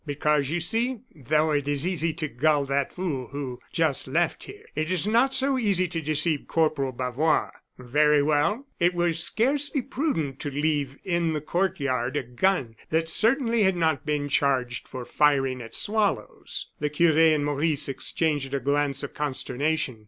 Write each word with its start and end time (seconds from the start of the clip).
Because, 0.03 0.49
you 0.49 0.59
see, 0.59 1.01
though 1.15 1.51
it 1.51 1.67
is 1.67 1.85
easy 1.85 2.11
to 2.11 2.27
gull 2.27 2.65
that 2.65 2.91
fool 2.91 3.27
who 3.27 3.59
just 3.71 4.07
left 4.07 4.45
here, 4.45 4.65
it 4.75 4.89
is 4.89 5.05
not 5.05 5.31
so 5.31 5.59
easy 5.59 5.87
to 5.89 6.01
deceive 6.01 6.47
Corporal 6.47 6.91
Bavois. 6.91 7.51
Very 7.77 8.23
well! 8.23 8.65
it 8.79 8.95
was 8.95 9.19
scarcely 9.23 9.83
prudent 9.83 10.39
to 10.39 10.49
leave 10.49 10.97
in 11.03 11.33
the 11.33 11.39
court 11.41 11.79
yard 11.79 12.17
a 12.17 12.23
gun 12.23 12.75
that 12.89 13.09
certainly 13.09 13.61
had 13.61 13.75
not 13.75 14.03
been 14.03 14.27
charged 14.27 14.87
for 14.87 15.05
firing 15.05 15.61
at 15.61 15.75
swallows." 15.75 16.71
The 16.79 16.89
cure 16.89 17.19
and 17.19 17.45
Maurice 17.45 17.87
exchanged 17.87 18.55
a 18.55 18.59
glance 18.59 19.03
of 19.03 19.13
consternation. 19.13 19.99